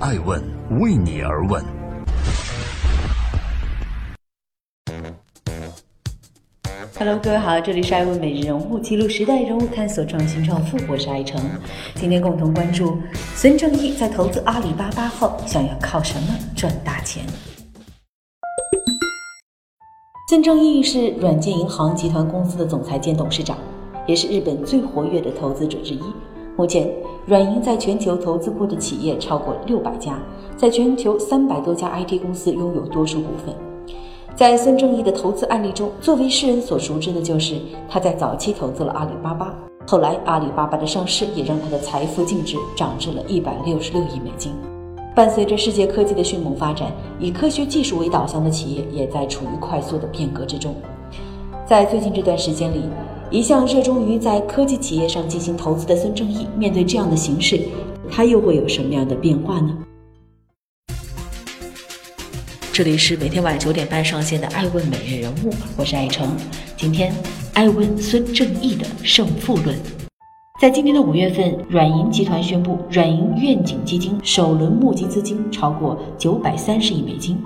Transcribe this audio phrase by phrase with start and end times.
[0.00, 0.40] 爱问
[0.78, 1.60] 为你而问。
[6.96, 11.40] Hello，各位好，这里是爱问每日人物，记录时代人物，探索创新创富，我是爱成。
[11.96, 12.96] 今天共同关注
[13.34, 17.24] 孙正义在投资阿里巴巴后，想要靠什么赚大钱？
[20.28, 23.58] 孙正义是软件银行集团公司的总裁兼董事长，
[24.06, 26.02] 也是日本最活跃的投资者之一。
[26.58, 26.90] 目前，
[27.24, 30.18] 软银在全球投资过的企业超过六百家，
[30.56, 33.54] 在全球三百多家 IT 公司拥有多数股份。
[34.34, 37.54] 在孙正义的投资案例中，最为世人所熟知的就是
[37.88, 39.54] 他在早期投资了阿里巴巴，
[39.86, 44.52] 后来阿里巴巴的上市也让他的财富净值涨至了一百六十六亿美金。
[45.14, 50.74] 伴随着世界科技的迅猛发展，以科学技术为导向的企业也在处于快速的变革之中。
[51.64, 52.82] 在最近这段时间里，
[53.30, 57.60] 一向热衷于在科技企业上进行投资的孙正义，面对这样的形势，
[58.10, 59.76] 他又会有什么样的变化呢？
[62.72, 66.26] 这里是每天晚九点半上线的《爱问每日人物》，我是爱成。
[66.74, 67.12] 今天，
[67.52, 69.78] 爱问孙正义的胜负论。
[70.58, 77.36] 在今年的五月份，软银集团宣布，软银愿景基金首轮募集资金超过九百三十亿美金。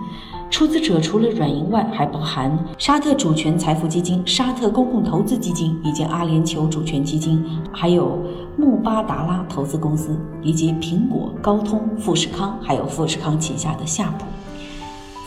[0.53, 8.19] 出资者除了软银外，还包含沙特主权财富基金、沙特公共投资基金以及阿联酋主权基金，还有
[8.59, 14.27] 穆巴达拉投资公司，以及苹果、高通、富士康，还有富士康旗下的夏普。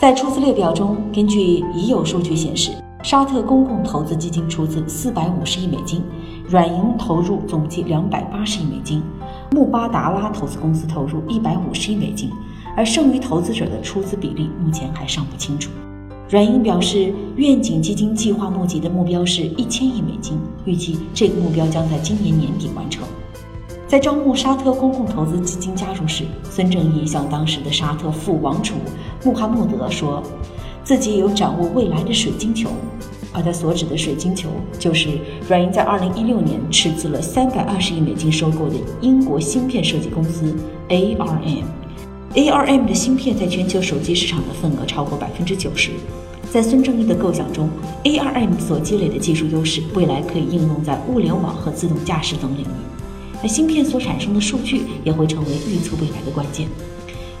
[0.00, 1.40] 在出资列表中，根据
[1.74, 2.70] 已有数据显示，
[3.02, 6.04] 沙特公共投资基金出资四百五十亿美金，
[6.48, 9.02] 软银投入总计两百八十亿美金，
[9.50, 12.30] 穆巴达拉投资公司投入一百五十亿美金。
[12.76, 15.70] 而剩余投资者的出资比例目前还尚不清楚。
[16.28, 23.04] 软银表示，愿景基金计划募集的目标是一千亿美金，预计这个目标将在今年年底完成。
[23.88, 28.74] 在招募沙特公共投资基金加入时，孙正义向当时的沙特副王储
[29.24, 30.20] 穆罕默德说，
[30.82, 32.68] 自己有掌握未来的水晶球，
[33.32, 34.48] 而他所指的水晶球
[34.80, 35.10] 就是
[35.48, 40.52] 软银在二零一六年斥资了三百二十亿美金收购的英国芯片设计公司
[40.88, 41.62] ARM。
[42.36, 45.92] ARM 的芯片在全球手机市场的份额超过百分之九十。
[46.52, 47.70] 在孙正义的构想中
[48.04, 52.68] ，ARM 所积累的技术优势，未来可以应用在物联网和自动驾驶等领域。
[53.42, 56.68] 而芯片所产生的数据也会成为预测未来的关键。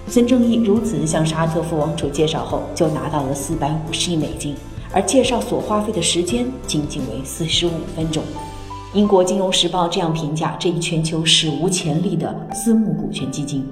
[0.08, 4.54] 孙正义如此向沙特副王储介绍后，就拿到了四百五十亿美金，
[4.92, 8.22] 而介绍所花费的时间仅仅为四十五分钟。
[8.94, 13.62] 英国金融时报这样评价这一全球史无前例的私募股权基金。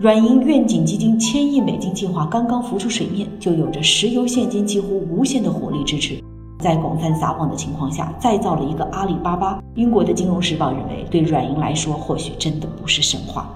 [0.00, 6.14] 软银愿景基金千亿美金计划刚刚浮出水面，就有着石油现金几乎无限的火力支持，
[6.58, 9.62] 在广泛撒网的情况下，再造了一个阿里巴巴。
[9.74, 13.54] 英国的《金融时报》认为，对软银来说，或许真的不是神话。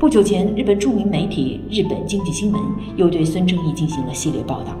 [0.00, 2.60] 不久前，日本著名媒体《日本经济新闻》
[2.96, 4.72] 又对孙正义进行了系列报道，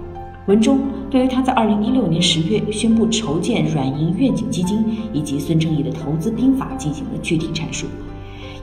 [0.48, 7.86] 文中对于他在2016年10月宣布筹建软银愿景基金以及孙正义的投资兵法进行了具体阐述。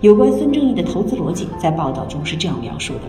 [0.06, 3.02] 有关孙正义的投资逻辑，在报道中是这样描述的：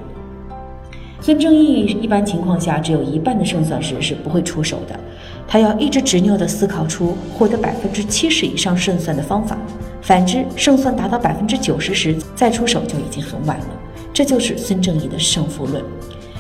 [1.21, 4.99] 孙正义一般情况下只有一半的胜算时是不会出手的，
[5.47, 9.59] 他要一直执拗地思考出获得百分之七十以上胜算的方法；
[10.01, 13.67] 反之，胜算达到百分之九十时再出手就已经很晚了。
[14.15, 15.85] 这就是孙正义的胜负论。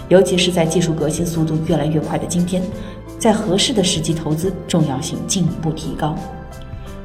[0.08, 2.62] 尤其是在技术革新速度越来越快的今天，
[3.18, 6.16] 在合适的时机投资重要性进一步提高。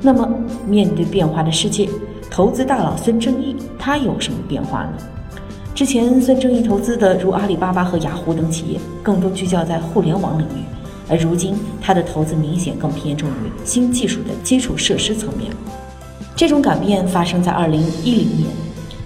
[0.02, 0.26] 那么，
[0.66, 1.90] 面对变化的世界，
[2.32, 4.94] 投资大佬孙正义他有什么变化呢？
[5.76, 10.64] 之前孙正义投资的如阿里巴巴和雅虎等企业，更多聚焦在互联网领域，
[11.10, 15.52] 而如今他的投资明显更偏重于新技术的基础设施层面。
[16.34, 18.48] 这种改变发生在二零一零年，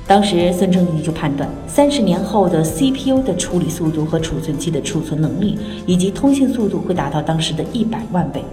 [0.06, 8.44] 当时孙正义就判断，三十年后的 CPU 的处理速度和储存器的储存能力以及通信速度会达到当时的一百万倍。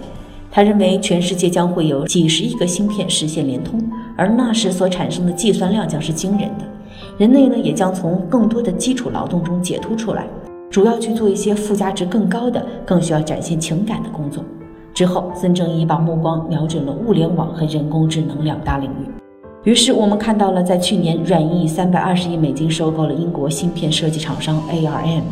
[0.49, 3.79] 他认为，全世界将会有几十亿个芯片实现联通，
[4.15, 6.65] 而那时所产生的计算量将是惊人的。
[7.17, 10.25] 人类呢，也将从更多的基础劳动中解脱出来，
[10.69, 14.43] 主要去做一些附加值更高的、更需要展现情感的工作。
[14.93, 19.09] 之后，孙正义把目光瞄准了物联网和人工智能两大领域。
[19.63, 25.23] 于是，我们看到了，在去年，软银以三百二十亿美金收购了英国芯片设计厂商 ARM。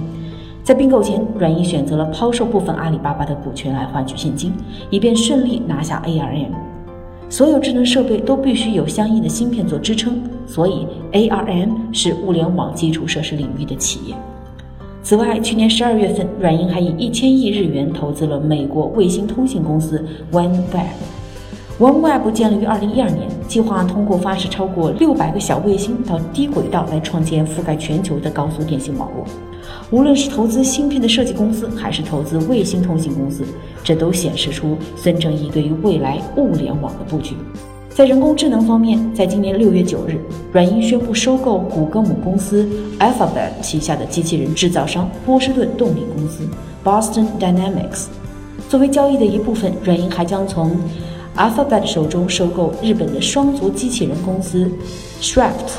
[0.63, 4.53] 在并购前，软银选择了抛售部分阿里巴巴的股权来换取现金，
[4.89, 6.49] 以便顺利拿下 ARM。
[7.31, 14.13] 所有智能设备都必须有相应的芯片做支撑，所以 ARM 是物联网基础设施领域的企业。
[15.01, 21.20] 此外，去年十二月份，软银还以一千亿日元投资了美国卫星通信公司 OneWeb。
[21.79, 29.25] OneWeb 建立于2012年，计划通过发射超过600个小卫星到低轨道来创建覆盖全球的高速电信网络。
[29.89, 33.43] 无论是投资芯片的设计公司，还是投资卫星通信公司，
[33.83, 37.35] 这都显示出孙正义对于未来物联网的布局。
[37.89, 40.17] 在人工智能方面，在今年六月九日，
[40.53, 42.69] 软银宣布收购谷歌母公司
[42.99, 46.47] Alphabet 旗下的机器人制造商波士顿动力公司
[46.85, 48.05] Boston Dynamics。
[48.69, 50.71] 作为交易的一部分，软银还将从
[51.35, 54.69] Alphabet 手中收购日本的双足机器人公司
[55.21, 55.77] Shraft，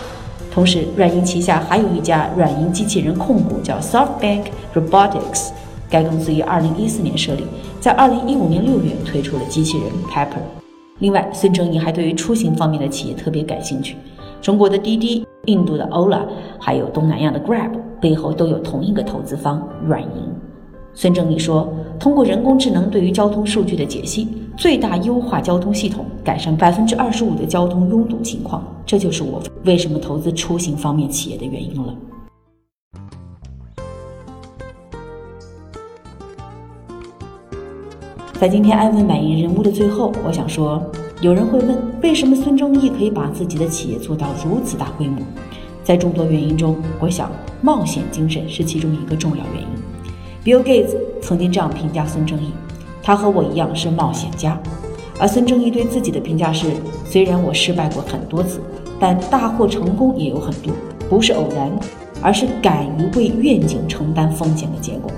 [0.51, 4.45] 同时软银旗下还有一家软银机器人控股，叫 SoftBank
[4.75, 5.51] Robotics。
[5.91, 7.45] 该公司于2014年设立，
[7.79, 10.41] 在2015年6月推出了机器人 Pepper。
[11.01, 13.97] 另外，孙正义还对于出行方面的企业特别感兴趣，
[14.41, 16.23] 中国的滴滴、印度的 Ola，
[16.59, 20.09] 还有东南亚的 Grab 背后都有同一个投资方软银。
[20.95, 28.63] 孙正义说：“通过人工智能对于交通数据的解析，最大优化交通系统，改善百分之二十五的交通拥堵情况。
[28.85, 31.95] 这就是我为什么投资出行方面企业的原因了。”
[38.35, 40.83] 在今天艾问满意人物的最后，我想说，
[41.21, 45.23] 有人会问，为什么孙正义可以把自己的企业做到如此大规模？
[45.85, 47.31] 在众多原因中，我想
[47.63, 49.82] 冒险精神是其中一个重要原因。
[50.45, 52.51] Bill Gates 曾经这样评价孙正义
[53.01, 54.61] ：“他和我一样是冒险家。”
[55.21, 56.67] 而孙正义对自己的评价是
[57.07, 58.61] ：“虽然我失败过很多次，
[58.99, 60.73] 但大获成功也有很多，
[61.09, 61.71] 不是偶然，
[62.21, 65.13] 而是敢于为愿景承担风险的结果。”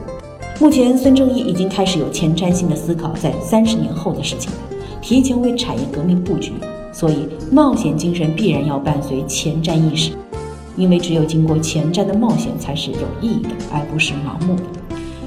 [0.60, 4.52] 目前，孙正义已经开始有前瞻性的思考，在三十年后的事情，
[5.00, 6.52] 提前为产业革命布局。
[6.92, 10.12] 所以，冒险精神必然要伴随前瞻意识，
[10.76, 14.62] 因为只有经过前瞻的冒险才是有意义的，而不是盲目的。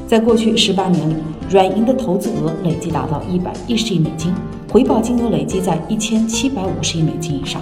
[0.07, 1.15] 在过去十八年里，
[1.49, 4.33] 软银的投资额累计达到一百一十亿美金，
[4.71, 7.61] 回报金额累计在一千七百五十亿美金以上。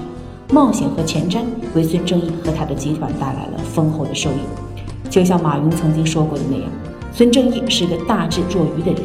[0.52, 1.40] 冒险和前瞻
[1.74, 5.10] 为孙正义和他的集团带来了丰厚的收益。
[5.10, 6.70] 就像马云曾经说过的那样，
[7.12, 9.02] 孙正义是个大智若愚的人，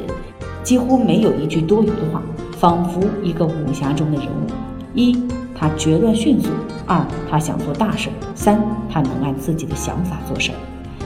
[0.62, 2.22] 几乎没有一句多余的话，
[2.58, 4.50] 仿佛一个武侠中的人物。
[4.94, 5.16] 一，
[5.54, 6.50] 他决断迅速；
[6.86, 8.60] 二，他想做大事；三，
[8.90, 10.50] 他能按自己的想法做事。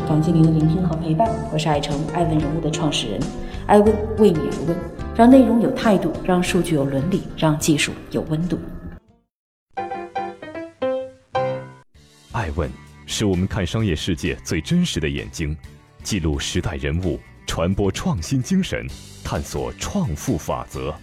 [0.06, 3.20] 感谢您的聆听和陪伴，我是爱成爱问人物的创始人，
[3.66, 4.76] 爱问为你而问，
[5.16, 8.58] 让内容有态度，让数据有伦理，让技术有温度。
[12.32, 12.70] 爱问
[13.06, 15.56] 是我们看商业世界最真实的眼睛，
[16.02, 18.86] 记录时代人物，传播创新精神，
[19.24, 20.94] 探索创富法则。